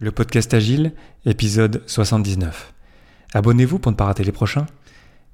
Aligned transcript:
Le 0.00 0.12
podcast 0.12 0.54
Agile, 0.54 0.92
épisode 1.26 1.82
79. 1.86 2.72
Abonnez-vous 3.34 3.80
pour 3.80 3.90
ne 3.90 3.96
pas 3.96 4.04
rater 4.04 4.22
les 4.22 4.30
prochains 4.30 4.66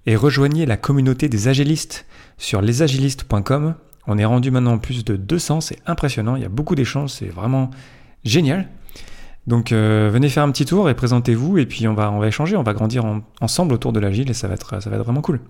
et 0.06 0.16
rejoignez 0.16 0.64
la 0.64 0.78
communauté 0.78 1.28
des 1.28 1.48
agilistes 1.48 2.06
sur 2.38 2.62
lesagilistes.com. 2.62 3.74
On 4.06 4.16
est 4.16 4.24
rendu 4.24 4.50
maintenant 4.50 4.78
plus 4.78 5.04
de 5.04 5.16
200, 5.16 5.60
c'est 5.60 5.78
impressionnant, 5.84 6.36
il 6.36 6.42
y 6.42 6.46
a 6.46 6.48
beaucoup 6.48 6.74
d'échanges, 6.74 7.10
c'est 7.10 7.28
vraiment 7.28 7.68
génial. 8.24 8.70
Donc 9.46 9.70
euh, 9.70 10.08
venez 10.10 10.30
faire 10.30 10.44
un 10.44 10.50
petit 10.50 10.64
tour 10.64 10.88
et 10.88 10.94
présentez-vous 10.94 11.58
et 11.58 11.66
puis 11.66 11.86
on 11.86 11.92
va, 11.92 12.10
on 12.10 12.24
échanger, 12.24 12.56
on 12.56 12.62
va 12.62 12.72
grandir 12.72 13.04
ensemble 13.42 13.74
autour 13.74 13.92
de 13.92 14.00
l'agile 14.00 14.30
et 14.30 14.34
ça 14.34 14.48
va 14.48 14.54
être, 14.54 14.82
ça 14.82 14.88
va 14.88 14.96
être 14.96 15.04
vraiment 15.04 15.20
cool. 15.20 15.40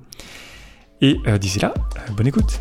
Et 1.00 1.18
euh, 1.28 1.38
d'ici 1.38 1.60
là, 1.60 1.72
euh, 1.96 2.12
bonne 2.14 2.26
écoute. 2.26 2.60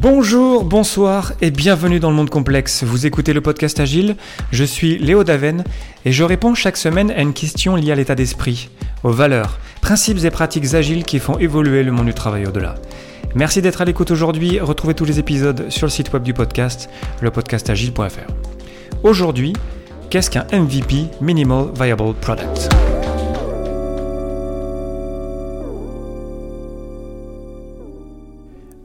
Bonjour, 0.00 0.62
bonsoir 0.62 1.32
et 1.40 1.50
bienvenue 1.50 1.98
dans 1.98 2.10
le 2.10 2.14
monde 2.14 2.30
complexe. 2.30 2.84
Vous 2.84 3.04
écoutez 3.04 3.32
le 3.32 3.40
podcast 3.40 3.80
Agile, 3.80 4.14
je 4.52 4.62
suis 4.62 4.96
Léo 4.96 5.24
Daven 5.24 5.64
et 6.04 6.12
je 6.12 6.22
réponds 6.22 6.54
chaque 6.54 6.76
semaine 6.76 7.10
à 7.10 7.20
une 7.20 7.32
question 7.32 7.74
liée 7.74 7.90
à 7.90 7.96
l'état 7.96 8.14
d'esprit, 8.14 8.70
aux 9.02 9.10
valeurs, 9.10 9.58
principes 9.80 10.24
et 10.24 10.30
pratiques 10.30 10.72
agiles 10.74 11.02
qui 11.02 11.18
font 11.18 11.36
évoluer 11.38 11.82
le 11.82 11.90
monde 11.90 12.06
du 12.06 12.14
travail 12.14 12.46
au-delà. 12.46 12.76
Merci 13.34 13.60
d'être 13.60 13.80
à 13.80 13.84
l'écoute 13.84 14.12
aujourd'hui, 14.12 14.60
retrouvez 14.60 14.94
tous 14.94 15.04
les 15.04 15.18
épisodes 15.18 15.68
sur 15.68 15.86
le 15.86 15.90
site 15.90 16.12
web 16.12 16.22
du 16.22 16.32
podcast, 16.32 16.88
lepodcastagile.fr. 17.20 18.32
Aujourd'hui, 19.02 19.52
qu'est-ce 20.10 20.30
qu'un 20.30 20.46
MVP, 20.52 21.06
Minimal 21.20 21.72
Viable 21.76 22.14
Product? 22.20 22.87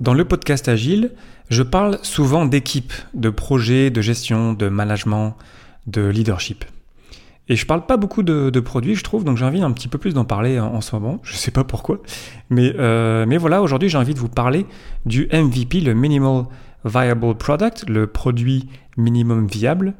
Dans 0.03 0.13
le 0.13 0.25
podcast 0.25 0.67
Agile, 0.67 1.11
je 1.49 1.63
parle 1.63 1.97
souvent 2.01 2.45
d'équipe, 2.45 2.91
de 3.13 3.29
projets, 3.29 3.89
de 3.89 4.01
gestion, 4.01 4.51
de 4.51 4.67
management, 4.67 5.37
de 5.87 6.05
leadership. 6.05 6.65
Et 7.47 7.55
je 7.55 7.65
parle 7.65 7.85
pas 7.85 7.95
beaucoup 7.95 8.21
de, 8.21 8.59
produits, 8.59 8.95
je 8.95 9.03
trouve, 9.05 9.23
donc 9.23 9.37
j'ai 9.37 9.45
envie 9.45 9.61
un 9.61 9.71
petit 9.71 9.87
peu 9.87 9.97
plus 9.97 10.13
d'en 10.13 10.25
parler 10.25 10.59
en, 10.59 10.81
ce 10.81 10.93
moment. 10.93 11.21
Je 11.23 11.37
sais 11.37 11.51
pas 11.51 11.63
pourquoi. 11.63 12.01
Mais, 12.49 12.73
euh, 12.77 13.25
mais 13.25 13.37
voilà, 13.37 13.61
aujourd'hui 13.61 13.87
j'ai 13.87 13.97
envie 13.97 14.13
de 14.13 14.19
vous 14.19 14.27
parler 14.27 14.65
du 15.05 15.29
MVP, 15.31 15.79
le 15.79 15.93
Minimal 15.93 16.47
Viable 16.83 17.35
Product, 17.35 17.85
le 17.87 18.05
produit 18.05 18.67
minimum 18.97 19.47
viable, 19.47 19.93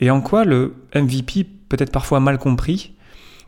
et 0.00 0.10
en 0.10 0.20
quoi 0.20 0.44
le 0.44 0.74
MVP 0.96 1.46
peut 1.68 1.76
être 1.78 1.92
parfois 1.92 2.18
mal 2.18 2.38
compris, 2.38 2.94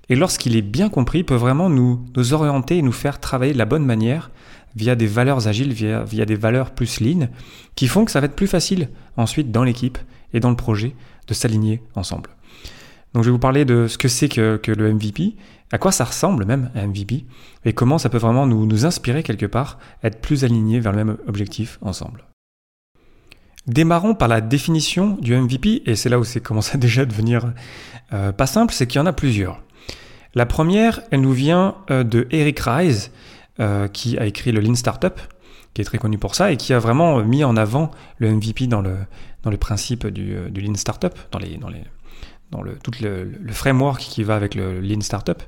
et 0.08 0.14
lorsqu'il 0.14 0.56
est 0.56 0.62
bien 0.62 0.88
compris, 0.88 1.24
peut 1.24 1.34
vraiment 1.34 1.68
nous, 1.68 2.04
nous 2.16 2.32
orienter 2.32 2.78
et 2.78 2.82
nous 2.82 2.92
faire 2.92 3.18
travailler 3.18 3.54
de 3.54 3.58
la 3.58 3.64
bonne 3.64 3.84
manière 3.84 4.30
via 4.76 4.94
des 4.94 5.06
valeurs 5.06 5.48
agiles, 5.48 5.72
via, 5.72 6.04
via 6.04 6.24
des 6.26 6.36
valeurs 6.36 6.70
plus 6.70 7.00
lean, 7.00 7.28
qui 7.74 7.88
font 7.88 8.04
que 8.04 8.10
ça 8.10 8.20
va 8.20 8.26
être 8.26 8.36
plus 8.36 8.46
facile 8.46 8.90
ensuite 9.16 9.50
dans 9.50 9.64
l'équipe 9.64 9.98
et 10.32 10.40
dans 10.40 10.50
le 10.50 10.56
projet 10.56 10.94
de 11.26 11.34
s'aligner 11.34 11.82
ensemble. 11.94 12.30
Donc 13.14 13.24
je 13.24 13.30
vais 13.30 13.32
vous 13.32 13.38
parler 13.38 13.64
de 13.64 13.86
ce 13.86 13.96
que 13.96 14.08
c'est 14.08 14.28
que, 14.28 14.60
le 14.66 14.92
MVP, 14.92 15.34
à 15.72 15.78
quoi 15.78 15.90
ça 15.90 16.04
ressemble 16.04 16.44
même 16.44 16.70
un 16.74 16.86
MVP, 16.86 17.24
et 17.64 17.72
comment 17.72 17.98
ça 17.98 18.10
peut 18.10 18.18
vraiment 18.18 18.46
nous, 18.46 18.66
nous 18.66 18.84
inspirer 18.84 19.22
quelque 19.22 19.46
part, 19.46 19.78
être 20.04 20.20
plus 20.20 20.44
alignés 20.44 20.78
vers 20.78 20.92
le 20.92 20.98
même 20.98 21.16
objectif 21.26 21.78
ensemble. 21.80 22.24
Démarrons 23.66 24.14
par 24.14 24.28
la 24.28 24.42
définition 24.42 25.16
du 25.20 25.34
MVP, 25.34 25.82
et 25.86 25.96
c'est 25.96 26.10
là 26.10 26.18
où 26.18 26.24
c'est 26.24 26.40
commencé 26.40 26.76
déjà 26.78 27.02
à 27.02 27.04
devenir 27.06 27.52
euh, 28.12 28.30
pas 28.32 28.46
simple, 28.46 28.74
c'est 28.74 28.86
qu'il 28.86 29.00
y 29.00 29.02
en 29.02 29.06
a 29.06 29.12
plusieurs. 29.12 29.62
La 30.34 30.44
première, 30.44 31.00
elle 31.10 31.22
nous 31.22 31.32
vient 31.32 31.76
euh, 31.90 32.04
de 32.04 32.28
Eric 32.30 32.60
Rise, 32.60 33.10
euh, 33.60 33.88
qui 33.88 34.18
a 34.18 34.26
écrit 34.26 34.52
le 34.52 34.60
Lean 34.60 34.74
Startup, 34.74 35.18
qui 35.74 35.82
est 35.82 35.84
très 35.84 35.98
connu 35.98 36.18
pour 36.18 36.34
ça 36.34 36.52
et 36.52 36.56
qui 36.56 36.72
a 36.72 36.78
vraiment 36.78 37.22
mis 37.22 37.44
en 37.44 37.56
avant 37.56 37.90
le 38.18 38.30
MVP 38.30 38.66
dans 38.66 38.80
le, 38.80 38.96
dans 39.42 39.50
le 39.50 39.56
principe 39.56 40.06
du, 40.06 40.34
euh, 40.34 40.48
du 40.48 40.60
Lean 40.60 40.74
Startup, 40.74 41.12
dans, 41.30 41.38
les, 41.38 41.56
dans, 41.56 41.68
les, 41.68 41.82
dans 42.50 42.62
le, 42.62 42.76
tout 42.76 42.92
le, 43.00 43.24
le, 43.24 43.52
framework 43.52 44.00
qui 44.00 44.22
va 44.22 44.36
avec 44.36 44.54
le 44.54 44.80
Lean 44.80 45.00
Startup, 45.00 45.42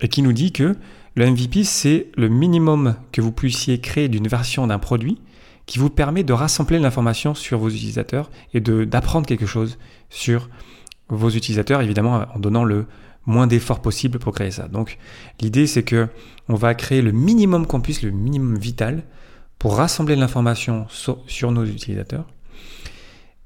et 0.00 0.08
qui 0.08 0.22
nous 0.22 0.32
dit 0.32 0.52
que 0.52 0.76
le 1.14 1.30
MVP, 1.30 1.64
c'est 1.64 2.08
le 2.16 2.28
minimum 2.28 2.94
que 3.12 3.20
vous 3.20 3.32
puissiez 3.32 3.80
créer 3.80 4.08
d'une 4.08 4.28
version 4.28 4.66
d'un 4.66 4.78
produit 4.78 5.20
qui 5.66 5.78
vous 5.78 5.90
permet 5.90 6.24
de 6.24 6.32
rassembler 6.32 6.78
l'information 6.78 7.34
sur 7.34 7.58
vos 7.58 7.68
utilisateurs 7.68 8.30
et 8.54 8.60
d'apprendre 8.60 9.26
quelque 9.26 9.46
chose 9.46 9.78
sur 10.08 10.48
vos 11.08 11.30
utilisateurs, 11.30 11.82
évidemment 11.82 12.24
en 12.34 12.38
donnant 12.38 12.64
le 12.64 12.86
moins 13.28 13.46
d'efforts 13.46 13.80
possible 13.80 14.18
pour 14.18 14.34
créer 14.34 14.50
ça. 14.50 14.66
Donc 14.68 14.98
l'idée 15.40 15.66
c'est 15.66 15.82
que 15.82 16.08
on 16.48 16.54
va 16.54 16.74
créer 16.74 17.02
le 17.02 17.12
minimum 17.12 17.66
qu'on 17.66 17.80
puisse, 17.80 18.02
le 18.02 18.10
minimum 18.10 18.58
vital, 18.58 19.02
pour 19.58 19.76
rassembler 19.76 20.16
l'information 20.16 20.86
sur, 20.88 21.52
nos 21.52 21.64
utilisateurs. 21.64 22.26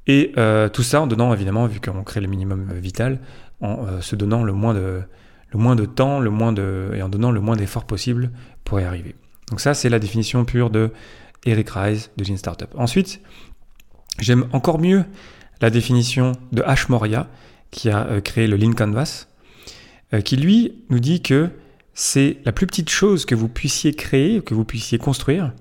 Et 0.07 0.33
euh, 0.37 0.69
tout 0.69 0.83
ça 0.83 1.01
en 1.01 1.07
donnant 1.07 1.33
évidemment, 1.35 1.67
vu 1.67 1.81
qu'on 1.81 2.05
crée 2.05 2.21
le 2.21 2.29
minimum 2.29 2.73
vital, 2.75 3.21
en 3.61 3.87
euh, 3.87 4.01
se 4.01 4.17
donnant 4.17 4.43
le 4.43 4.53
moins 4.53 4.75
de 4.75 5.03
le 5.51 5.59
moins 5.59 5.77
de 5.77 5.85
temps, 5.85 6.19
le 6.19 6.31
moins 6.31 6.53
de 6.53 6.93
et 6.95 7.03
en 7.03 7.09
donnant 7.09 7.31
le 7.31 7.41
moins 7.41 7.57
d'efforts 7.57 7.85
possible 7.85 8.31
pour 8.65 8.81
y 8.81 8.85
arriver. 8.85 9.15
Donc 9.51 9.61
ça 9.61 9.75
c'est 9.75 9.89
la 9.89 9.99
définition 9.99 10.45
pure 10.45 10.71
de 10.71 10.93
Eric 11.45 11.71
Rise 11.71 12.11
de 12.17 12.25
Gene 12.25 12.39
Startup. 12.39 12.71
Ensuite, 12.77 13.21
j'aime 14.19 14.47
encore 14.53 14.79
mieux 14.79 15.05
la 15.61 15.71
définition 15.71 16.33
de 16.53 16.63
Ash 16.63 16.89
Moria 16.89 17.29
qui 17.71 17.91
a 17.91 18.07
euh, 18.07 18.21
créé 18.21 18.47
le 18.47 18.57
Lean 18.57 18.73
Canvas 18.73 19.27
euh, 19.27 19.32
qui 20.21 20.37
lui 20.37 20.85
nous 20.91 21.01
dit 21.01 21.23
que 21.23 21.49
c'est 21.95 22.39
la 22.45 22.53
plus 22.53 22.67
petite 22.67 22.91
chose 22.91 23.25
que 23.25 23.35
vous 23.35 23.49
puissiez 23.49 23.95
créer, 23.95 24.41
que 24.41 24.55
vous 24.55 24.65
puissiez 24.65 24.99
construire, 24.99 25.53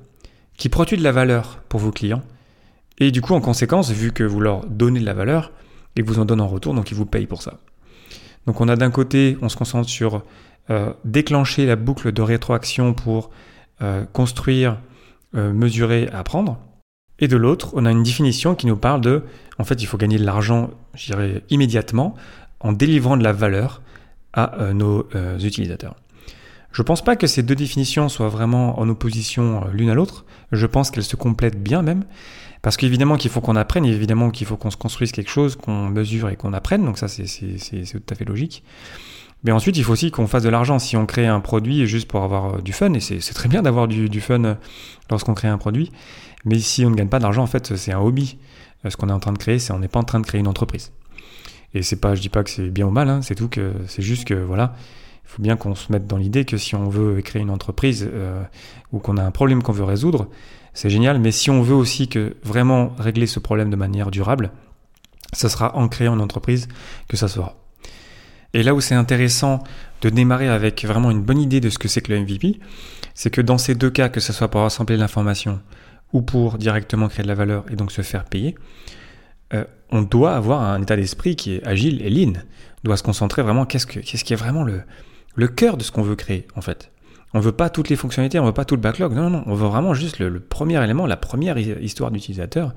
qui 0.57 0.69
produit 0.69 0.97
de 0.97 1.03
la 1.03 1.11
valeur 1.11 1.61
pour 1.69 1.79
vos 1.79 1.91
clients. 1.91 2.21
Et 2.99 3.11
du 3.11 3.21
coup, 3.21 3.33
en 3.33 3.41
conséquence, 3.41 3.91
vu 3.91 4.11
que 4.11 4.23
vous 4.23 4.39
leur 4.39 4.65
donnez 4.65 4.99
de 4.99 5.05
la 5.05 5.13
valeur, 5.13 5.51
ils 5.95 6.03
vous 6.03 6.19
en 6.19 6.25
donnent 6.25 6.41
en 6.41 6.47
retour, 6.47 6.73
donc 6.73 6.91
ils 6.91 6.95
vous 6.95 7.05
payent 7.05 7.27
pour 7.27 7.41
ça. 7.41 7.59
Donc 8.45 8.61
on 8.61 8.67
a 8.67 8.75
d'un 8.75 8.91
côté, 8.91 9.37
on 9.41 9.49
se 9.49 9.57
concentre 9.57 9.89
sur 9.89 10.23
euh, 10.69 10.93
déclencher 11.05 11.65
la 11.65 11.75
boucle 11.75 12.11
de 12.11 12.21
rétroaction 12.21 12.93
pour 12.93 13.29
euh, 13.81 14.05
construire, 14.13 14.77
mesurer, 15.33 16.09
apprendre. 16.11 16.59
Et 17.19 17.27
de 17.29 17.37
l'autre, 17.37 17.69
on 17.73 17.85
a 17.85 17.91
une 17.91 18.03
définition 18.03 18.53
qui 18.53 18.67
nous 18.67 18.75
parle 18.75 18.99
de, 18.99 19.23
en 19.59 19.63
fait, 19.63 19.81
il 19.81 19.85
faut 19.85 19.97
gagner 19.97 20.17
de 20.17 20.25
l'argent, 20.25 20.71
je 20.93 21.05
dirais, 21.05 21.43
immédiatement, 21.49 22.15
en 22.59 22.73
délivrant 22.73 23.15
de 23.15 23.23
la 23.23 23.31
valeur 23.31 23.81
à 24.33 24.59
euh, 24.59 24.73
nos 24.73 25.07
euh, 25.15 25.37
utilisateurs. 25.39 25.95
Je 26.71 26.81
ne 26.81 26.85
pense 26.85 27.03
pas 27.03 27.15
que 27.15 27.27
ces 27.27 27.43
deux 27.43 27.55
définitions 27.55 28.07
soient 28.07 28.29
vraiment 28.29 28.79
en 28.79 28.87
opposition 28.87 29.63
euh, 29.63 29.71
l'une 29.73 29.89
à 29.89 29.93
l'autre. 29.93 30.25
Je 30.51 30.65
pense 30.65 30.89
qu'elles 30.89 31.03
se 31.03 31.15
complètent 31.15 31.61
bien 31.61 31.81
même. 31.81 32.05
Parce 32.61 32.77
qu'évidemment 32.77 33.17
qu'il 33.17 33.31
faut 33.31 33.41
qu'on 33.41 33.55
apprenne, 33.55 33.85
évidemment 33.85 34.29
qu'il 34.29 34.45
faut 34.45 34.55
qu'on 34.55 34.69
se 34.69 34.77
construise 34.77 35.11
quelque 35.11 35.31
chose, 35.31 35.55
qu'on 35.55 35.87
mesure 35.87 36.29
et 36.29 36.35
qu'on 36.35 36.53
apprenne. 36.53 36.85
Donc 36.85 36.99
ça, 36.99 37.07
c'est 37.07 37.25
tout 37.25 38.03
à 38.09 38.15
fait 38.15 38.25
logique. 38.25 38.63
Mais 39.43 39.51
ensuite, 39.51 39.77
il 39.77 39.83
faut 39.83 39.93
aussi 39.93 40.11
qu'on 40.11 40.27
fasse 40.27 40.43
de 40.43 40.49
l'argent. 40.49 40.77
Si 40.77 40.95
on 40.95 41.07
crée 41.07 41.25
un 41.25 41.39
produit 41.39 41.87
juste 41.87 42.07
pour 42.07 42.21
avoir 42.23 42.61
du 42.61 42.71
fun, 42.71 42.93
et 42.93 42.99
c'est 42.99 43.33
très 43.33 43.49
bien 43.49 43.63
d'avoir 43.63 43.87
du, 43.87 44.09
du, 44.09 44.21
fun 44.21 44.57
lorsqu'on 45.09 45.33
crée 45.33 45.47
un 45.47 45.57
produit, 45.57 45.91
mais 46.45 46.59
si 46.59 46.85
on 46.85 46.91
ne 46.91 46.95
gagne 46.95 47.07
pas 47.07 47.17
d'argent, 47.17 47.41
en 47.41 47.47
fait, 47.47 47.75
c'est 47.75 47.93
un 47.93 47.99
hobby. 47.99 48.37
Ce 48.87 48.95
qu'on 48.95 49.09
est 49.09 49.13
en 49.13 49.19
train 49.19 49.33
de 49.33 49.39
créer, 49.39 49.57
c'est 49.57 49.73
on 49.73 49.79
n'est 49.79 49.87
pas 49.87 49.99
en 49.99 50.03
train 50.03 50.19
de 50.19 50.25
créer 50.27 50.39
une 50.39 50.47
entreprise. 50.47 50.91
Et 51.73 51.83
c'est 51.83 51.95
pas, 51.95 52.15
je 52.15 52.21
dis 52.21 52.29
pas 52.29 52.43
que 52.43 52.49
c'est 52.49 52.69
bien 52.69 52.87
ou 52.87 52.91
mal, 52.91 53.09
hein, 53.09 53.21
c'est 53.21 53.35
tout 53.35 53.47
que 53.47 53.73
c'est 53.87 54.01
juste 54.01 54.25
que 54.25 54.33
voilà, 54.33 54.75
il 55.25 55.29
faut 55.29 55.41
bien 55.41 55.55
qu'on 55.55 55.75
se 55.75 55.91
mette 55.91 56.07
dans 56.07 56.17
l'idée 56.17 56.43
que 56.43 56.57
si 56.57 56.75
on 56.75 56.89
veut 56.89 57.21
créer 57.21 57.41
une 57.41 57.49
entreprise 57.49 58.09
euh, 58.11 58.43
ou 58.91 58.99
qu'on 58.99 59.17
a 59.17 59.23
un 59.23 59.31
problème 59.31 59.63
qu'on 59.63 59.71
veut 59.71 59.85
résoudre, 59.85 60.27
c'est 60.73 60.89
génial. 60.89 61.19
Mais 61.19 61.31
si 61.31 61.49
on 61.49 61.61
veut 61.61 61.75
aussi 61.75 62.07
que 62.07 62.35
vraiment 62.43 62.93
régler 62.97 63.27
ce 63.27 63.39
problème 63.39 63.69
de 63.69 63.75
manière 63.75 64.11
durable, 64.11 64.51
ce 65.33 65.47
sera 65.47 65.75
en 65.77 65.87
créant 65.87 66.15
une 66.15 66.21
entreprise 66.21 66.67
que 67.07 67.15
ça 67.15 67.27
sera. 67.27 67.55
Et 68.53 68.63
là 68.63 68.73
où 68.73 68.81
c'est 68.81 68.95
intéressant 68.95 69.63
de 70.01 70.09
démarrer 70.09 70.49
avec 70.49 70.83
vraiment 70.85 71.11
une 71.11 71.21
bonne 71.21 71.39
idée 71.39 71.61
de 71.61 71.69
ce 71.69 71.79
que 71.79 71.87
c'est 71.87 72.01
que 72.01 72.11
le 72.11 72.19
MVP, 72.19 72.59
c'est 73.13 73.29
que 73.29 73.41
dans 73.41 73.57
ces 73.57 73.75
deux 73.75 73.89
cas, 73.89 74.09
que 74.09 74.19
ce 74.19 74.33
soit 74.33 74.49
pour 74.49 74.61
rassembler 74.61 74.97
l'information 74.97 75.61
ou 76.11 76.21
pour 76.21 76.57
directement 76.57 77.07
créer 77.07 77.23
de 77.23 77.29
la 77.29 77.35
valeur 77.35 77.63
et 77.71 77.75
donc 77.75 77.91
se 77.91 78.01
faire 78.01 78.25
payer, 78.25 78.55
euh, 79.53 79.65
on 79.89 80.01
doit 80.01 80.35
avoir 80.35 80.61
un 80.61 80.81
état 80.81 80.95
d'esprit 80.95 81.35
qui 81.35 81.55
est 81.55 81.67
agile 81.67 82.01
et 82.01 82.09
lean. 82.09 82.33
On 82.35 82.85
doit 82.85 82.97
se 82.97 83.03
concentrer 83.03 83.41
vraiment 83.41 83.65
qu'est-ce, 83.65 83.85
que, 83.85 83.99
qu'est-ce 83.99 84.23
qui 84.23 84.33
est 84.33 84.37
vraiment 84.37 84.63
le, 84.63 84.81
le 85.35 85.47
cœur 85.47 85.77
de 85.77 85.83
ce 85.83 85.91
qu'on 85.91 86.01
veut 86.01 86.15
créer 86.15 86.47
en 86.55 86.61
fait. 86.61 86.91
On 87.33 87.39
veut 87.39 87.53
pas 87.53 87.69
toutes 87.69 87.89
les 87.89 87.95
fonctionnalités, 87.95 88.39
on 88.39 88.45
veut 88.45 88.53
pas 88.53 88.65
tout 88.65 88.75
le 88.75 88.81
backlog. 88.81 89.13
Non, 89.13 89.29
non, 89.29 89.43
on 89.45 89.53
veut 89.53 89.67
vraiment 89.67 89.93
juste 89.93 90.19
le, 90.19 90.39
premier 90.39 90.83
élément, 90.83 91.07
la 91.07 91.17
première 91.17 91.57
histoire 91.57 92.11
d'utilisateur, 92.11 92.73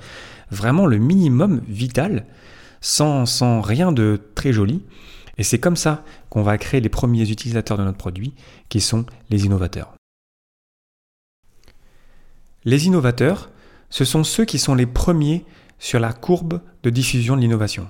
vraiment 0.50 0.87
le 0.87 0.99
minimum 0.99 1.61
vital, 1.67 2.25
sans, 2.81 3.26
sans 3.26 3.61
rien 3.61 3.91
de 3.91 4.21
très 4.35 4.53
joli. 4.53 4.82
Et 5.38 5.43
c'est 5.43 5.59
comme 5.59 5.75
ça 5.75 6.05
qu'on 6.31 6.43
va 6.43 6.56
créer 6.59 6.81
les 6.81 6.88
premiers 6.88 7.29
utilisateurs 7.29 7.79
de 7.79 7.82
notre 7.82 7.99
produit, 7.99 8.35
qui 8.69 8.81
sont 8.81 9.06
les 9.31 9.44
innovateurs. 9.44 9.94
Les 12.65 12.87
innovateurs, 12.87 13.50
ce 13.91 14.05
sont 14.05 14.23
ceux 14.23 14.44
qui 14.44 14.61
sont 14.61 14.76
les 14.76 14.87
premiers 14.87 15.44
sur 15.79 16.00
la 16.00 16.12
courbe 16.12 16.61
de 16.82 16.91
diffusion 16.91 17.37
de 17.37 17.41
l'innovation. 17.41 17.88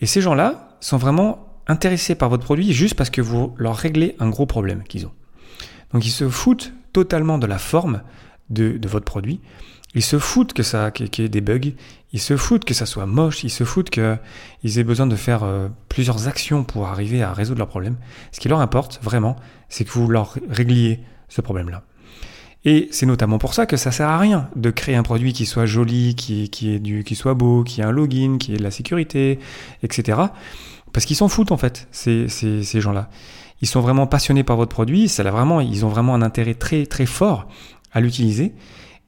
Et 0.00 0.06
ces 0.06 0.20
gens-là 0.20 0.76
sont 0.80 0.96
vraiment 0.96 1.46
intéressés 1.66 2.14
par 2.14 2.28
votre 2.28 2.44
produit 2.44 2.72
juste 2.72 2.94
parce 2.94 3.10
que 3.10 3.20
vous 3.20 3.54
leur 3.56 3.76
réglez 3.76 4.16
un 4.18 4.28
gros 4.28 4.46
problème 4.46 4.82
qu'ils 4.84 5.06
ont. 5.06 5.12
Donc 5.92 6.06
ils 6.06 6.10
se 6.10 6.28
foutent 6.28 6.72
totalement 6.92 7.38
de 7.38 7.46
la 7.46 7.58
forme, 7.58 8.02
de, 8.50 8.78
votre 8.86 9.04
produit, 9.04 9.40
ils 9.94 10.02
se 10.02 10.18
foutent 10.18 10.52
que 10.52 10.62
ça, 10.62 10.90
qu'il 10.90 11.24
y 11.24 11.26
ait 11.26 11.28
des 11.28 11.40
bugs, 11.40 11.72
ils 12.12 12.20
se 12.20 12.36
foutent 12.36 12.64
que 12.64 12.74
ça 12.74 12.86
soit 12.86 13.06
moche, 13.06 13.44
ils 13.44 13.50
se 13.50 13.64
foutent 13.64 13.90
qu'ils 13.90 14.78
aient 14.78 14.84
besoin 14.84 15.06
de 15.06 15.16
faire 15.16 15.42
euh, 15.42 15.68
plusieurs 15.88 16.28
actions 16.28 16.64
pour 16.64 16.86
arriver 16.86 17.22
à 17.22 17.32
résoudre 17.32 17.58
leur 17.58 17.68
problème. 17.68 17.96
Ce 18.32 18.40
qui 18.40 18.48
leur 18.48 18.60
importe 18.60 19.00
vraiment, 19.02 19.36
c'est 19.68 19.84
que 19.84 19.90
vous 19.90 20.08
leur 20.08 20.36
régliez 20.48 21.00
ce 21.28 21.40
problème-là. 21.40 21.82
Et 22.68 22.88
c'est 22.90 23.06
notamment 23.06 23.38
pour 23.38 23.54
ça 23.54 23.64
que 23.64 23.76
ça 23.76 23.92
sert 23.92 24.08
à 24.08 24.18
rien 24.18 24.50
de 24.56 24.70
créer 24.70 24.96
un 24.96 25.04
produit 25.04 25.32
qui 25.32 25.46
soit 25.46 25.66
joli, 25.66 26.16
qui, 26.16 26.50
est 26.64 26.78
du, 26.80 27.04
qui 27.04 27.14
soit 27.14 27.34
beau, 27.34 27.62
qui 27.62 27.80
ait 27.80 27.84
un 27.84 27.92
login, 27.92 28.38
qui 28.38 28.54
ait 28.54 28.56
de 28.56 28.62
la 28.64 28.72
sécurité, 28.72 29.38
etc. 29.84 30.18
Parce 30.92 31.06
qu'ils 31.06 31.14
s'en 31.14 31.28
foutent 31.28 31.52
en 31.52 31.56
fait, 31.56 31.86
ces, 31.92 32.28
ces, 32.28 32.80
gens-là. 32.80 33.08
Ils 33.62 33.68
sont 33.68 33.80
vraiment 33.80 34.08
passionnés 34.08 34.42
par 34.42 34.56
votre 34.56 34.74
produit, 34.74 35.08
ça 35.08 35.22
vraiment, 35.22 35.60
ils 35.60 35.86
ont 35.86 35.88
vraiment 35.88 36.12
un 36.14 36.22
intérêt 36.22 36.54
très 36.54 36.86
très 36.86 37.06
fort 37.06 37.46
à 37.92 38.00
l'utiliser. 38.00 38.52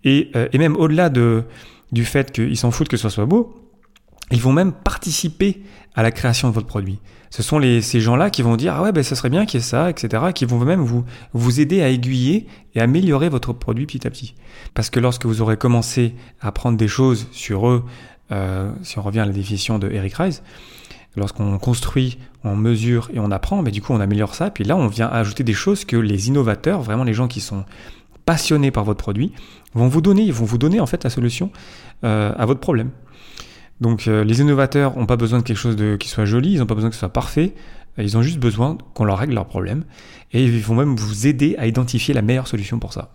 Et, 0.05 0.31
euh, 0.37 0.49
et 0.53 0.59
même 0.59 0.77
au-delà 0.77 1.11
de, 1.11 1.43
du 1.91 2.05
fait 2.05 2.31
qu'ils 2.31 2.57
s'en 2.57 2.71
foutent 2.71 2.89
que 2.89 2.97
ce 2.97 3.09
soit 3.09 3.27
beau, 3.27 3.68
ils 4.31 4.41
vont 4.41 4.53
même 4.53 4.73
participer 4.73 5.63
à 5.95 6.03
la 6.03 6.11
création 6.11 6.49
de 6.49 6.55
votre 6.55 6.67
produit. 6.67 7.01
Ce 7.31 7.43
sont 7.43 7.61
ces 7.83 8.01
gens-là 8.01 8.31
qui 8.31 8.43
vont 8.43 8.57
dire 8.57 8.75
ah 8.75 8.83
ouais 8.83 8.93
ben 8.93 9.03
ça 9.03 9.15
serait 9.15 9.29
bien 9.29 9.45
qu'il 9.45 9.61
y 9.61 9.63
ait 9.63 9.67
ça, 9.67 9.91
etc. 9.91 10.23
Qui 10.35 10.45
vont 10.45 10.59
même 10.65 10.81
vous 10.81 11.05
vous 11.35 11.61
aider 11.61 11.83
à 11.83 11.91
aiguiller 11.91 12.47
et 12.75 12.81
améliorer 12.81 13.29
votre 13.29 13.53
produit 13.53 13.87
petit 13.87 14.07
à 14.07 14.11
petit. 14.11 14.35
Parce 14.75 14.91
que 14.91 15.01
lorsque 15.01 15.27
vous 15.27 15.43
aurez 15.43 15.57
commencé 15.57 16.15
à 16.41 16.49
apprendre 16.49 16.79
des 16.79 16.89
choses 16.89 17.27
sur 17.33 17.69
eux, 17.69 17.85
euh, 18.33 18.71
si 18.83 18.99
on 18.99 19.03
revient 19.03 19.21
à 19.21 19.27
la 19.27 19.33
définition 19.33 19.79
de 19.79 19.91
Eric 19.91 20.15
Rice, 20.15 20.43
lorsqu'on 21.17 21.59
construit, 21.59 22.19
on 22.45 22.57
mesure 22.57 23.11
et 23.13 23.19
on 23.19 23.31
apprend, 23.31 23.63
mais 23.63 23.71
du 23.71 23.83
coup 23.83 23.93
on 23.93 24.01
améliore 24.01 24.35
ça. 24.35 24.51
Puis 24.51 24.65
là 24.65 24.77
on 24.77 24.87
vient 24.87 25.09
ajouter 25.09 25.45
des 25.45 25.55
choses 25.55 25.85
que 25.85 25.97
les 25.97 26.29
innovateurs, 26.29 26.81
vraiment 26.81 27.05
les 27.05 27.15
gens 27.15 27.29
qui 27.29 27.41
sont 27.41 27.65
passionnés 28.25 28.71
par 28.71 28.85
votre 28.85 28.99
produit, 28.99 29.33
vont 29.75 29.89
vous 29.89 30.01
donner, 30.01 30.23
ils 30.23 30.33
vont 30.33 30.45
vous 30.45 30.59
donner 30.59 30.81
en 30.81 30.87
fait 30.87 31.05
la 31.05 31.11
solution 31.11 31.51
euh, 32.05 32.33
à 32.37 32.47
votre 32.47 32.61
problème. 32.61 32.91
Donc 33.81 34.09
euh, 34.09 34.25
les 34.25 34.41
innovateurs 34.41 34.97
n'ont 34.97 35.07
pas 35.07 35.17
besoin 35.17 35.39
de 35.39 35.45
quelque 35.45 35.57
chose 35.57 35.77
de, 35.77 35.97
qui 35.97 36.09
soit 36.09 36.25
joli, 36.25 36.53
ils 36.53 36.59
n'ont 36.59 36.67
pas 36.67 36.75
besoin 36.75 36.91
que 36.91 36.97
ce 36.97 37.01
soit 37.01 37.13
parfait, 37.13 37.55
euh, 37.99 38.03
ils 38.03 38.17
ont 38.17 38.23
juste 38.23 38.39
besoin 38.39 38.77
qu'on 38.95 39.05
leur 39.05 39.19
règle 39.19 39.35
leurs 39.35 39.47
problèmes 39.47 39.85
et 40.33 40.45
ils 40.45 40.61
vont 40.61 40.75
même 40.75 40.97
vous 40.97 41.27
aider 41.27 41.55
à 41.59 41.67
identifier 41.67 42.15
la 42.15 42.23
meilleure 42.23 42.49
solution 42.49 42.79
pour 42.79 42.93
ça. 42.93 43.15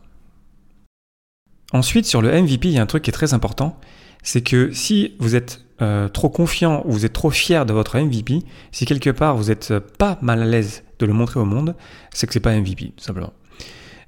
Ensuite, 1.74 2.06
sur 2.06 2.22
le 2.22 2.30
MVP, 2.30 2.70
il 2.70 2.74
y 2.74 2.78
a 2.78 2.82
un 2.82 2.86
truc 2.86 3.04
qui 3.04 3.10
est 3.10 3.14
très 3.14 3.34
important, 3.34 3.80
c'est 4.22 4.42
que 4.42 4.72
si 4.72 5.16
vous 5.20 5.36
êtes 5.36 5.66
euh, 5.82 6.08
trop 6.08 6.30
confiant 6.30 6.84
ou 6.86 6.92
vous 6.92 7.06
êtes 7.06 7.14
trop 7.14 7.32
fier 7.32 7.66
de 7.66 7.74
votre 7.74 8.00
MVP, 8.00 8.40
si 8.72 8.86
quelque 8.86 9.10
part 9.10 9.36
vous 9.36 9.46
n'êtes 9.46 9.74
pas 9.80 10.20
mal 10.22 10.42
à 10.42 10.46
l'aise 10.46 10.84
de 11.00 11.06
le 11.06 11.14
montrer 11.14 11.40
au 11.40 11.46
monde, 11.46 11.76
c'est 12.14 12.28
que 12.28 12.34
c'est 12.34 12.40
pas 12.40 12.56
MVP, 12.56 12.94
tout 12.96 13.04
simplement. 13.04 13.34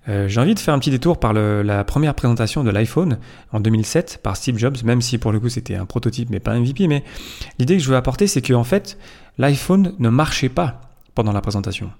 Euh, 0.08 0.28
j'ai 0.28 0.40
envie 0.40 0.54
de 0.54 0.60
faire 0.60 0.74
un 0.74 0.80
petit 0.80 0.92
détour 0.92 1.20
par 1.20 1.34
la 1.34 1.84
première 1.84 2.14
présentation 2.14 2.64
de 2.64 2.70
l'iPhone 2.70 3.18
en 3.52 3.60
2007 3.60 4.20
par 4.22 4.38
Steve 4.38 4.58
Jobs, 4.58 4.78
même 4.84 5.02
si 5.02 5.18
pour 5.18 5.32
le 5.32 5.40
coup 5.40 5.50
c'était 5.50 5.76
un 5.76 5.86
prototype 5.86 6.30
mais 6.30 6.40
pas 6.40 6.52
un 6.52 6.60
MVP. 6.60 6.88
Mais 6.88 7.04
l'idée 7.60 7.78
que 7.78 7.84
je 7.84 7.90
veux 7.90 7.96
apporter, 7.96 8.28
c'est 8.28 8.42
qu'en 8.42 8.64
fait, 8.64 8.98
l'iPhone 9.38 9.94
ne 9.98 10.10
marchait 10.10 10.50
pas 10.50 10.82
pendant 11.16 11.32
la 11.32 11.42
présentation. 11.42 11.92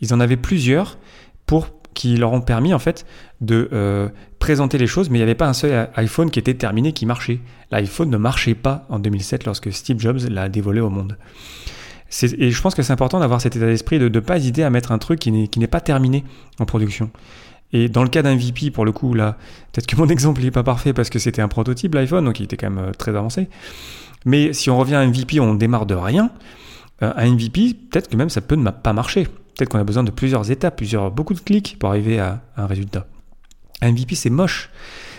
Ils 0.00 0.14
en 0.14 0.20
avaient 0.20 0.36
plusieurs 0.36 0.98
pour 1.46 1.68
qui 1.94 2.16
leur 2.16 2.32
ont 2.32 2.40
permis 2.40 2.72
en 2.72 2.78
fait 2.78 3.04
de 3.40 3.68
euh, 3.72 4.08
présenter 4.38 4.78
les 4.78 4.86
choses, 4.86 5.10
mais 5.10 5.18
il 5.18 5.20
n'y 5.20 5.24
avait 5.24 5.34
pas 5.34 5.48
un 5.48 5.52
seul 5.52 5.90
iPhone 5.96 6.30
qui 6.30 6.38
était 6.38 6.54
terminé, 6.54 6.92
qui 6.92 7.04
marchait. 7.04 7.40
L'iPhone 7.70 8.08
ne 8.08 8.16
marchait 8.16 8.54
pas 8.54 8.86
en 8.88 8.98
2007 8.98 9.44
lorsque 9.44 9.72
Steve 9.72 10.00
Jobs 10.00 10.20
l'a 10.28 10.48
dévoilé 10.48 10.80
au 10.80 10.90
monde. 10.90 11.18
Et 12.22 12.50
je 12.50 12.62
pense 12.62 12.74
que 12.74 12.82
c'est 12.82 12.92
important 12.92 13.20
d'avoir 13.20 13.40
cet 13.40 13.56
état 13.56 13.66
d'esprit 13.66 13.98
de 13.98 14.08
ne 14.08 14.20
pas 14.20 14.36
hésiter 14.36 14.64
à 14.64 14.70
mettre 14.70 14.92
un 14.92 14.98
truc 14.98 15.18
qui 15.18 15.30
n'est 15.30 15.66
pas 15.66 15.80
terminé 15.80 16.24
en 16.58 16.66
production. 16.66 17.10
Et 17.72 17.88
dans 17.88 18.02
le 18.02 18.08
cas 18.08 18.22
d'un 18.22 18.36
VP, 18.36 18.70
pour 18.70 18.84
le 18.84 18.92
coup, 18.92 19.14
là, 19.14 19.36
peut-être 19.72 19.86
que 19.86 19.96
mon 19.96 20.06
exemple 20.08 20.42
n'est 20.42 20.50
pas 20.50 20.62
parfait 20.62 20.92
parce 20.92 21.10
que 21.10 21.18
c'était 21.18 21.42
un 21.42 21.48
prototype, 21.48 21.94
l'iPhone, 21.94 22.24
donc 22.24 22.40
il 22.40 22.44
était 22.44 22.56
quand 22.56 22.70
même 22.70 22.84
euh, 22.84 22.92
très 22.92 23.16
avancé. 23.16 23.48
Mais 24.24 24.52
si 24.52 24.70
on 24.70 24.78
revient 24.78 24.94
à 24.94 25.00
un 25.00 25.06
MVP, 25.06 25.40
on 25.40 25.54
démarre 25.54 25.86
de 25.86 25.94
rien. 25.94 26.30
Euh, 27.02 27.12
un 27.16 27.30
MVP, 27.32 27.74
peut-être 27.90 28.08
que 28.08 28.16
même 28.16 28.30
ça 28.30 28.40
peut 28.40 28.56
ne 28.56 28.70
pas 28.70 28.92
marcher. 28.92 29.24
Peut-être 29.24 29.70
qu'on 29.70 29.78
a 29.78 29.84
besoin 29.84 30.04
de 30.04 30.10
plusieurs 30.10 30.50
étapes, 30.50 30.76
plusieurs, 30.76 31.10
beaucoup 31.10 31.34
de 31.34 31.40
clics 31.40 31.76
pour 31.78 31.90
arriver 31.90 32.18
à, 32.18 32.42
un 32.56 32.66
résultat. 32.66 33.06
Un 33.80 33.92
MVP, 33.92 34.14
c'est 34.14 34.30
moche 34.30 34.70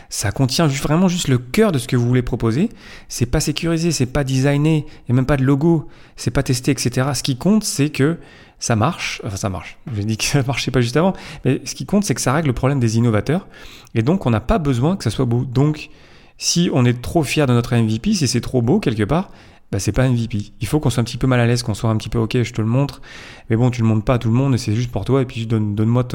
ça 0.09 0.31
contient 0.31 0.67
vraiment 0.67 1.07
juste 1.07 1.27
le 1.27 1.37
cœur 1.37 1.71
de 1.71 1.79
ce 1.79 1.87
que 1.87 1.95
vous 1.95 2.07
voulez 2.07 2.21
proposer. 2.21 2.69
C'est 3.09 3.25
pas 3.25 3.39
sécurisé, 3.39 3.91
c'est 3.91 4.05
pas 4.05 4.23
designé, 4.23 4.85
il 4.87 5.13
n'y 5.13 5.13
a 5.13 5.15
même 5.15 5.25
pas 5.25 5.37
de 5.37 5.43
logo, 5.43 5.87
c'est 6.15 6.31
pas 6.31 6.43
testé, 6.43 6.71
etc. 6.71 7.09
Ce 7.13 7.23
qui 7.23 7.37
compte, 7.37 7.63
c'est 7.63 7.89
que 7.89 8.17
ça 8.59 8.75
marche. 8.75 9.21
Enfin, 9.25 9.35
ça 9.35 9.49
marche. 9.49 9.77
J'ai 9.95 10.05
dit 10.05 10.17
que 10.17 10.23
ça 10.23 10.41
marchait 10.43 10.71
pas 10.71 10.81
juste 10.81 10.97
avant. 10.97 11.13
Mais 11.43 11.61
ce 11.65 11.75
qui 11.75 11.85
compte, 11.85 12.05
c'est 12.05 12.15
que 12.15 12.21
ça 12.21 12.33
règle 12.33 12.47
le 12.47 12.53
problème 12.53 12.79
des 12.79 12.97
innovateurs. 12.97 13.47
Et 13.93 14.01
donc, 14.01 14.25
on 14.25 14.29
n'a 14.29 14.39
pas 14.39 14.57
besoin 14.57 14.95
que 14.95 15.03
ça 15.03 15.09
soit 15.09 15.25
beau. 15.25 15.43
Donc, 15.43 15.89
si 16.37 16.69
on 16.73 16.85
est 16.85 17.01
trop 17.01 17.23
fier 17.23 17.45
de 17.45 17.53
notre 17.53 17.75
MVP, 17.75 18.13
si 18.13 18.27
c'est 18.27 18.41
trop 18.41 18.61
beau 18.61 18.79
quelque 18.79 19.03
part, 19.03 19.31
bah, 19.71 19.79
c'est 19.79 19.91
pas 19.91 20.07
MVP. 20.07 20.53
Il 20.61 20.67
faut 20.67 20.79
qu'on 20.79 20.89
soit 20.89 21.01
un 21.01 21.03
petit 21.03 21.17
peu 21.17 21.27
mal 21.27 21.39
à 21.39 21.45
l'aise, 21.45 21.63
qu'on 21.63 21.73
soit 21.73 21.89
un 21.89 21.97
petit 21.97 22.09
peu 22.09 22.19
ok, 22.19 22.43
je 22.43 22.53
te 22.53 22.61
le 22.61 22.67
montre. 22.67 23.01
Mais 23.49 23.55
bon, 23.55 23.69
tu 23.69 23.81
le 23.81 23.87
montres 23.87 24.05
pas 24.05 24.13
à 24.13 24.17
tout 24.19 24.29
le 24.29 24.35
monde 24.35 24.53
et 24.53 24.57
c'est 24.57 24.75
juste 24.75 24.91
pour 24.91 25.03
toi. 25.03 25.21
Et 25.21 25.25
puis, 25.25 25.45
donne-moi 25.45 26.07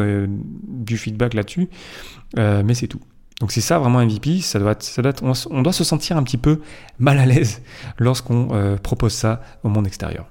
du 0.68 0.96
feedback 0.96 1.34
là-dessus. 1.34 1.68
Euh, 2.38 2.62
mais 2.64 2.74
c'est 2.74 2.86
tout. 2.86 3.00
Donc 3.40 3.52
c'est 3.52 3.60
ça 3.60 3.78
vraiment 3.78 4.04
MVP, 4.04 4.40
ça 4.40 4.58
ça 4.80 5.02
doit 5.02 5.14
on, 5.22 5.62
doit 5.62 5.72
se 5.72 5.84
sentir 5.84 6.16
un 6.16 6.22
petit 6.24 6.38
peu 6.38 6.60
mal 6.98 7.18
à 7.18 7.26
l'aise 7.26 7.62
lorsqu'on 7.98 8.48
euh, 8.52 8.76
propose 8.76 9.12
ça 9.12 9.40
au 9.62 9.68
monde 9.68 9.86
extérieur. 9.86 10.26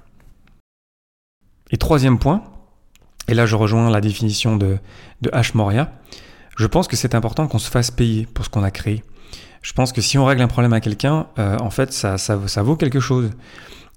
Et 1.70 1.78
troisième 1.78 2.18
point, 2.18 2.42
et 3.26 3.34
là 3.34 3.46
je 3.46 3.56
rejoins 3.56 3.90
la 3.90 4.02
définition 4.02 4.56
de, 4.56 4.78
H. 5.24 5.52
Moria, 5.54 5.92
je 6.58 6.66
pense 6.66 6.86
que 6.86 6.96
c'est 6.96 7.14
important 7.14 7.46
qu'on 7.46 7.58
se 7.58 7.70
fasse 7.70 7.90
payer 7.90 8.26
pour 8.26 8.44
ce 8.44 8.50
qu'on 8.50 8.62
a 8.62 8.70
créé. 8.70 9.02
Je 9.62 9.72
pense 9.72 9.92
que 9.92 10.00
si 10.00 10.18
on 10.18 10.24
règle 10.24 10.42
un 10.42 10.48
problème 10.48 10.72
à 10.74 10.80
quelqu'un, 10.80 11.26
euh, 11.38 11.56
en 11.58 11.70
fait 11.70 11.92
ça, 11.92 12.16
vaut 12.62 12.76
quelque 12.76 13.00
chose. 13.00 13.30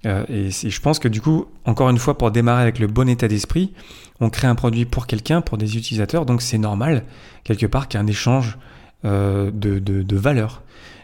Euh, 0.06 0.24
et, 0.28 0.46
et 0.46 0.70
je 0.70 0.80
pense 0.80 0.98
que 0.98 1.06
du 1.06 1.20
coup, 1.20 1.46
encore 1.64 1.90
une 1.90 1.98
fois, 1.98 2.16
pour 2.16 2.30
démarrer 2.30 2.62
avec 2.62 2.78
le 2.78 2.86
bon 2.86 3.08
état 3.08 3.28
d'esprit, 3.28 3.72
on 4.20 4.30
crée 4.30 4.48
un 4.48 4.54
produit 4.54 4.84
pour 4.86 5.06
quelqu'un, 5.06 5.42
pour 5.42 5.58
des 5.58 5.76
utilisateurs, 5.76 6.24
donc 6.24 6.40
c'est 6.40 6.58
normal 6.58 7.04
quelque 7.44 7.66
part 7.66 7.88
qu'il 7.88 8.08
échange 8.08 8.56
euh, 9.04 9.50
de, 9.52 9.78
de, 9.78 10.16
valeur. 10.16 10.62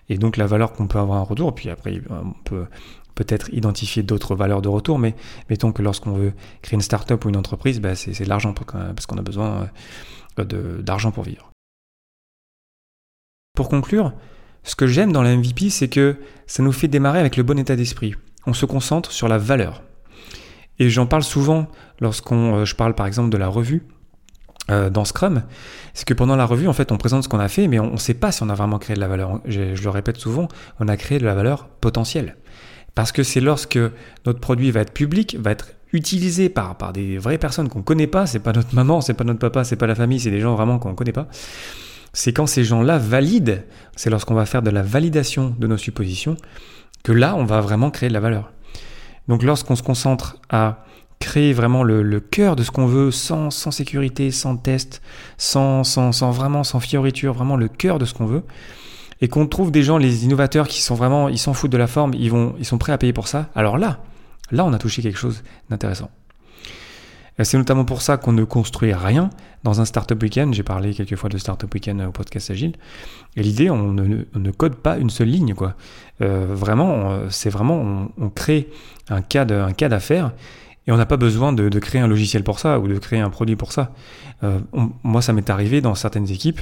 Et 0.08 0.18
donc 0.18 0.36
la 0.36 0.46
valeur 0.46 0.72
qu'on 0.72 0.86
peut 0.86 0.98
avoir 0.98 1.20
en 1.20 1.24
retour, 1.24 1.54
puis 1.54 1.70
après 1.70 2.00
on 2.10 2.32
peut 2.44 2.66
peut-être 3.14 3.52
identifier 3.52 4.04
d'autres 4.04 4.36
valeurs 4.36 4.62
de 4.62 4.68
retour, 4.68 4.98
mais 4.98 5.14
mettons 5.50 5.72
que 5.72 5.82
lorsqu'on 5.82 6.12
veut 6.12 6.32
créer 6.62 6.76
une 6.76 6.82
start-up 6.82 7.24
ou 7.24 7.28
une 7.28 7.36
entreprise, 7.36 7.80
bah, 7.80 7.96
c'est 7.96 8.22
de 8.22 8.28
l'argent 8.28 8.54
parce 8.54 9.06
qu'on 9.06 9.18
a 9.18 9.22
besoin 9.22 9.68
euh, 10.38 10.82
d'argent 10.82 11.10
pour 11.10 11.24
vivre. 11.24 11.50
Pour 13.54 13.68
conclure, 13.68 14.12
ce 14.62 14.76
que 14.76 14.86
j'aime 14.86 15.12
dans 15.12 15.22
la 15.22 15.36
MVP, 15.36 15.68
c'est 15.70 15.88
que 15.88 16.16
ça 16.46 16.62
nous 16.62 16.70
fait 16.70 16.86
démarrer 16.86 17.18
avec 17.18 17.36
le 17.36 17.42
bon 17.42 17.58
état 17.58 17.74
d'esprit. 17.74 18.14
On 18.46 18.52
se 18.52 18.66
concentre 18.66 19.10
sur 19.10 19.26
la 19.26 19.38
valeur. 19.38 19.82
Et 20.78 20.88
j'en 20.88 21.06
parle 21.06 21.24
souvent 21.24 21.66
lorsqu'on, 22.00 22.58
euh, 22.58 22.64
je 22.64 22.76
parle 22.76 22.94
par 22.94 23.06
exemple 23.06 23.30
de 23.30 23.36
la 23.36 23.48
revue. 23.48 23.82
Euh, 24.70 24.90
dans 24.90 25.06
Scrum, 25.06 25.44
c'est 25.94 26.06
que 26.06 26.12
pendant 26.12 26.36
la 26.36 26.44
revue, 26.44 26.68
en 26.68 26.74
fait, 26.74 26.92
on 26.92 26.98
présente 26.98 27.24
ce 27.24 27.28
qu'on 27.28 27.38
a 27.38 27.48
fait, 27.48 27.68
mais 27.68 27.78
on 27.78 27.92
ne 27.92 27.96
sait 27.96 28.14
pas 28.14 28.32
si 28.32 28.42
on 28.42 28.50
a 28.50 28.54
vraiment 28.54 28.78
créé 28.78 28.94
de 28.94 29.00
la 29.00 29.08
valeur. 29.08 29.40
Je, 29.46 29.60
le 29.82 29.90
répète 29.90 30.18
souvent, 30.18 30.48
on 30.78 30.88
a 30.88 30.96
créé 30.98 31.18
de 31.18 31.24
la 31.24 31.34
valeur 31.34 31.68
potentielle. 31.80 32.36
Parce 32.94 33.10
que 33.10 33.22
c'est 33.22 33.40
lorsque 33.40 33.78
notre 34.26 34.40
produit 34.40 34.70
va 34.70 34.80
être 34.80 34.92
public, 34.92 35.36
va 35.40 35.52
être 35.52 35.68
utilisé 35.94 36.50
par, 36.50 36.76
par 36.76 36.92
des 36.92 37.16
vraies 37.16 37.38
personnes 37.38 37.70
qu'on 37.70 37.78
ne 37.78 37.84
connaît 37.84 38.06
pas, 38.06 38.26
c'est 38.26 38.40
pas 38.40 38.52
notre 38.52 38.74
maman, 38.74 39.00
c'est 39.00 39.14
pas 39.14 39.24
notre 39.24 39.38
papa, 39.38 39.64
c'est 39.64 39.76
pas 39.76 39.86
la 39.86 39.94
famille, 39.94 40.20
c'est 40.20 40.30
des 40.30 40.40
gens 40.40 40.54
vraiment 40.54 40.78
qu'on 40.78 40.90
ne 40.90 40.94
connaît 40.94 41.12
pas. 41.12 41.28
C'est 42.12 42.34
quand 42.34 42.46
ces 42.46 42.64
gens-là 42.64 42.98
valident, 42.98 43.62
c'est 43.96 44.10
lorsqu'on 44.10 44.34
va 44.34 44.44
faire 44.44 44.60
de 44.60 44.70
la 44.70 44.82
validation 44.82 45.54
de 45.58 45.66
nos 45.66 45.78
suppositions, 45.78 46.36
que 47.04 47.12
là, 47.12 47.34
on 47.36 47.44
va 47.44 47.62
vraiment 47.62 47.90
créer 47.90 48.10
de 48.10 48.14
la 48.14 48.20
valeur. 48.20 48.52
Donc 49.28 49.42
lorsqu'on 49.42 49.76
se 49.76 49.82
concentre 49.82 50.36
à 50.50 50.84
créer 51.18 51.52
vraiment 51.52 51.82
le, 51.82 52.20
cœur 52.20 52.56
de 52.56 52.62
ce 52.62 52.70
qu'on 52.70 52.86
veut 52.86 53.10
sans, 53.10 53.50
sans, 53.50 53.70
sécurité, 53.70 54.30
sans 54.30 54.56
test, 54.56 55.02
sans, 55.36 55.84
sans, 55.84 56.12
sans, 56.12 56.30
vraiment, 56.30 56.64
sans 56.64 56.80
fioriture, 56.80 57.34
vraiment 57.34 57.56
le 57.56 57.68
cœur 57.68 57.98
de 57.98 58.04
ce 58.04 58.14
qu'on 58.14 58.26
veut. 58.26 58.44
Et 59.20 59.26
qu'on 59.28 59.46
trouve 59.46 59.72
des 59.72 59.82
gens, 59.82 59.98
les 59.98 60.24
innovateurs, 60.24 60.68
qui 60.68 60.80
sont 60.80 60.94
vraiment, 60.94 61.28
ils 61.28 61.38
s'en 61.38 61.52
foutent 61.52 61.72
de 61.72 61.76
la 61.76 61.88
forme, 61.88 62.14
ils, 62.14 62.30
vont, 62.30 62.54
ils 62.58 62.64
sont 62.64 62.78
prêts 62.78 62.92
à 62.92 62.98
payer 62.98 63.12
pour 63.12 63.26
ça. 63.26 63.48
Alors 63.56 63.76
là, 63.76 63.98
là, 64.52 64.64
on 64.64 64.72
a 64.72 64.78
touché 64.78 65.02
quelque 65.02 65.18
chose 65.18 65.42
d'intéressant. 65.70 66.10
C'est 67.42 67.56
notamment 67.56 67.84
pour 67.84 68.02
ça 68.02 68.16
qu'on 68.16 68.32
ne 68.32 68.42
construit 68.42 68.92
rien 68.92 69.30
dans 69.62 69.80
un 69.80 69.84
Startup 69.84 70.20
Weekend. 70.20 70.54
J'ai 70.54 70.64
parlé 70.64 70.92
quelques 70.92 71.14
fois 71.14 71.30
de 71.30 71.38
Startup 71.38 71.72
Weekend 71.72 72.00
au 72.00 72.10
podcast 72.10 72.50
Agile. 72.50 72.74
Et 73.36 73.42
l'idée, 73.42 73.70
on 73.70 73.92
ne, 73.92 74.50
code 74.50 74.74
pas 74.74 74.98
une 74.98 75.10
seule 75.10 75.28
ligne. 75.28 75.54
Quoi. 75.54 75.74
Euh, 76.20 76.46
vraiment, 76.50 77.30
c'est 77.30 77.50
vraiment, 77.50 77.76
on, 77.76 78.24
on, 78.24 78.28
crée 78.28 78.68
un 79.08 79.22
cas 79.22 79.44
d'affaires 79.44 80.32
et 80.88 80.92
on 80.92 80.96
n'a 80.96 81.06
pas 81.06 81.18
besoin 81.18 81.52
de, 81.52 81.78
créer 81.78 82.00
un 82.00 82.08
logiciel 82.08 82.42
pour 82.42 82.58
ça 82.58 82.80
ou 82.80 82.88
de 82.88 82.98
créer 82.98 83.20
un 83.20 83.28
produit 83.28 83.56
pour 83.56 83.72
ça. 83.72 83.92
Euh, 84.42 84.58
moi, 85.02 85.20
ça 85.20 85.34
m'est 85.34 85.50
arrivé 85.50 85.82
dans 85.82 85.94
certaines 85.94 86.30
équipes 86.30 86.60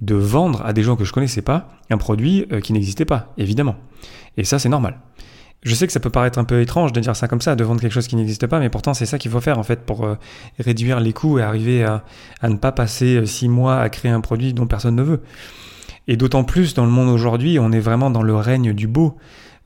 de 0.00 0.14
vendre 0.14 0.64
à 0.64 0.72
des 0.72 0.82
gens 0.82 0.96
que 0.96 1.04
je 1.04 1.12
connaissais 1.12 1.42
pas 1.42 1.68
un 1.90 1.98
produit 1.98 2.46
euh, 2.52 2.60
qui 2.60 2.72
n'existait 2.72 3.04
pas, 3.04 3.34
évidemment. 3.36 3.76
Et 4.38 4.44
ça, 4.44 4.58
c'est 4.58 4.70
normal. 4.70 4.98
Je 5.62 5.74
sais 5.74 5.86
que 5.86 5.92
ça 5.92 6.00
peut 6.00 6.10
paraître 6.10 6.38
un 6.38 6.44
peu 6.44 6.62
étrange 6.62 6.92
de 6.94 7.00
dire 7.00 7.14
ça 7.14 7.28
comme 7.28 7.42
ça, 7.42 7.54
de 7.54 7.64
vendre 7.64 7.82
quelque 7.82 7.92
chose 7.92 8.08
qui 8.08 8.16
n'existe 8.16 8.46
pas, 8.46 8.60
mais 8.60 8.70
pourtant 8.70 8.94
c'est 8.94 9.06
ça 9.06 9.18
qu'il 9.18 9.30
faut 9.30 9.40
faire 9.40 9.58
en 9.58 9.62
fait 9.62 9.80
pour 9.80 10.04
euh, 10.04 10.14
réduire 10.58 11.00
les 11.00 11.12
coûts 11.12 11.38
et 11.38 11.42
arriver 11.42 11.82
à, 11.84 12.04
à, 12.40 12.48
ne 12.48 12.56
pas 12.56 12.72
passer 12.72 13.26
six 13.26 13.48
mois 13.48 13.80
à 13.80 13.88
créer 13.90 14.10
un 14.10 14.20
produit 14.20 14.54
dont 14.54 14.66
personne 14.66 14.94
ne 14.94 15.02
veut. 15.02 15.22
Et 16.08 16.16
d'autant 16.16 16.44
plus 16.44 16.72
dans 16.72 16.84
le 16.84 16.90
monde 16.90 17.08
aujourd'hui, 17.08 17.58
on 17.58 17.72
est 17.72 17.80
vraiment 17.80 18.10
dans 18.10 18.22
le 18.22 18.36
règne 18.36 18.72
du 18.72 18.86
beau. 18.86 19.16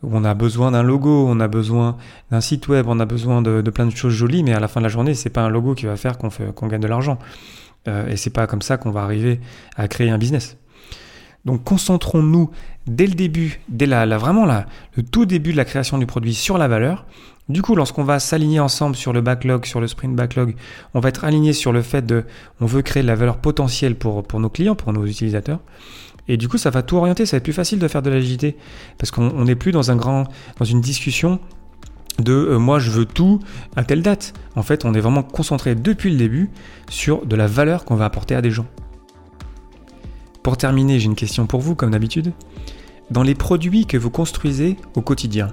On 0.03 0.25
a 0.25 0.35
besoin 0.35 0.71
d'un 0.71 0.83
logo, 0.83 1.27
on 1.29 1.41
a 1.41 1.49
besoin 1.49 1.97
d'un 2.31 2.41
site 2.41 2.69
web, 2.69 2.87
on 2.89 3.01
a 3.01 3.07
besoin 3.07 3.43
de, 3.43 3.61
plein 3.71 3.87
de 3.87 3.95
choses 3.95 4.15
jolies, 4.15 4.43
mais 4.43 4.55
à 4.55 4.61
la 4.61 4.69
fin 4.69 4.81
de 4.81 4.85
la 4.85 4.89
journée, 4.89 5.15
c'est 5.15 5.31
pas 5.31 5.43
un 5.43 5.51
logo 5.51 5.75
qui 5.75 5.87
va 5.87 5.97
faire 5.97 6.17
qu'on 6.19 6.67
gagne 6.69 6.81
de 6.81 6.87
l'argent. 6.87 7.19
Euh, 7.89 8.09
et 8.09 8.17
c'est 8.17 8.31
pas 8.31 8.47
comme 8.47 8.63
ça 8.63 8.77
qu'on 8.77 8.91
va 8.91 9.03
arriver 9.03 9.41
à 9.77 9.89
créer 9.89 10.11
un 10.11 10.19
business. 10.19 10.57
Donc 11.45 11.65
concentrons-nous 11.65 12.51
dès 12.87 13.07
le 13.07 13.15
début, 13.15 13.61
dès 13.69 13.87
vraiment 13.87 14.47
le 14.47 15.03
tout 15.03 15.27
début 15.27 15.53
de 15.53 15.57
la 15.57 15.65
création 15.65 15.99
du 15.99 16.07
produit 16.07 16.35
sur 16.35 16.59
la 16.59 16.69
valeur. 16.69 17.07
Du 17.49 17.63
coup, 17.63 17.75
lorsqu'on 17.75 18.05
va 18.05 18.21
s'aligner 18.21 18.61
ensemble 18.61 18.95
sur 18.95 19.13
le 19.13 19.23
backlog, 19.23 19.65
sur 19.65 19.81
le 19.81 19.89
sprint 19.89 20.15
backlog, 20.15 20.55
on 20.95 21.01
va 21.01 21.09
être 21.09 21.25
aligné 21.25 21.53
sur 21.53 21.73
le 21.73 21.83
fait 21.83 22.07
de, 22.07 22.25
on 22.61 22.67
veut 22.67 22.83
créer 22.83 23.03
de 23.03 23.09
la 23.09 23.17
valeur 23.17 23.39
potentielle 23.39 23.97
pour 23.97 24.25
nos 24.39 24.51
clients, 24.51 24.77
pour 24.77 24.93
nos 24.93 25.05
utilisateurs. 25.05 25.61
Et 26.29 26.37
du 26.37 26.49
coup, 26.49 26.59
ça 26.59 26.71
va 26.71 26.83
tout 26.83 26.97
orienter, 26.97 27.27
ça 27.27 27.37
va 27.37 27.39
être 27.39 27.45
plus 27.45 27.53
facile 27.53 27.79
de 27.79 27.89
faire 27.89 28.03
de 28.03 28.11
l'agilité 28.11 28.57
parce 28.99 29.11
qu'on 29.11 29.45
n'est 29.45 29.55
plus 29.55 29.73
dans 29.73 29.91
un 29.91 29.97
grand, 29.97 30.25
dans 30.59 30.65
une 30.65 30.81
discussion 30.81 31.41
de 32.19 32.33
euh, 32.33 32.59
moi 32.59 32.79
je 32.79 32.91
veux 32.91 33.07
tout 33.07 33.41
à 33.77 33.85
telle 33.85 34.03
date. 34.03 34.35
En 34.57 34.63
fait, 34.63 34.85
on 34.85 34.95
est 34.95 35.01
vraiment 35.01 35.23
concentré 35.23 35.75
depuis 35.75 36.11
le 36.11 36.17
début 36.17 36.51
sur 36.89 37.27
de 37.27 37.37
la 37.37 37.47
valeur 37.47 37.85
qu'on 37.85 37.97
va 37.97 38.05
apporter 38.05 38.35
à 38.35 38.43
des 38.43 38.51
gens. 38.51 38.67
Pour 40.43 40.57
terminer, 40.57 40.99
j'ai 40.99 41.07
une 41.07 41.15
question 41.15 41.47
pour 41.47 41.61
vous, 41.61 41.75
comme 41.75 41.91
d'habitude. 41.91 42.33
Dans 43.11 43.23
les 43.23 43.35
produits 43.35 43.87
que 43.87 43.97
vous 43.97 44.11
construisez 44.11 44.77
au 44.95 45.03
quotidien, 45.03 45.49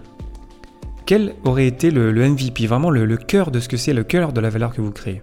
quel 1.05 1.35
aurait 1.43 1.67
été 1.67 1.89
le, 1.91 2.11
MVP, 2.13 2.67
vraiment 2.67 2.89
le, 2.89 3.05
le, 3.05 3.17
cœur 3.17 3.51
de 3.51 3.59
ce 3.59 3.67
que 3.67 3.77
c'est, 3.77 3.93
le 3.93 4.03
cœur 4.03 4.33
de 4.33 4.41
la 4.41 4.49
valeur 4.49 4.73
que 4.73 4.81
vous 4.81 4.91
créez? 4.91 5.21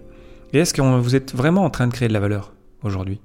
Et 0.53 0.59
est-ce 0.59 0.73
que 0.73 0.81
vous 0.81 1.15
êtes 1.15 1.33
vraiment 1.33 1.63
en 1.63 1.69
train 1.69 1.87
de 1.87 1.93
créer 1.93 2.07
de 2.07 2.13
la 2.13 2.19
valeur 2.19 2.53
aujourd'hui? 2.83 3.19